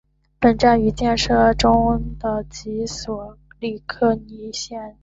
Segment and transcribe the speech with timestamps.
[0.39, 3.37] 本站与建设中的及索
[3.85, 4.97] 科利尼基线延长段相连。